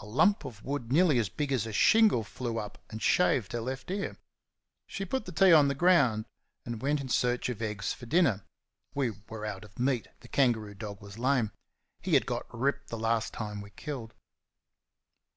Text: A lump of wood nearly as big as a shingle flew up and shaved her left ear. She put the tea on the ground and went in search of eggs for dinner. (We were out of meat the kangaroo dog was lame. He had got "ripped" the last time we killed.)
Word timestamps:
A 0.00 0.06
lump 0.06 0.44
of 0.44 0.64
wood 0.64 0.90
nearly 0.90 1.20
as 1.20 1.28
big 1.28 1.52
as 1.52 1.66
a 1.68 1.72
shingle 1.72 2.24
flew 2.24 2.58
up 2.58 2.82
and 2.90 3.00
shaved 3.00 3.52
her 3.52 3.60
left 3.60 3.92
ear. 3.92 4.18
She 4.88 5.04
put 5.04 5.24
the 5.24 5.30
tea 5.30 5.52
on 5.52 5.68
the 5.68 5.76
ground 5.76 6.24
and 6.66 6.82
went 6.82 7.00
in 7.00 7.08
search 7.08 7.48
of 7.48 7.62
eggs 7.62 7.92
for 7.92 8.06
dinner. 8.06 8.42
(We 8.92 9.10
were 9.28 9.46
out 9.46 9.62
of 9.64 9.78
meat 9.78 10.08
the 10.18 10.26
kangaroo 10.26 10.74
dog 10.74 11.00
was 11.00 11.16
lame. 11.16 11.52
He 12.00 12.14
had 12.14 12.26
got 12.26 12.52
"ripped" 12.52 12.88
the 12.88 12.98
last 12.98 13.32
time 13.32 13.60
we 13.60 13.70
killed.) 13.70 14.14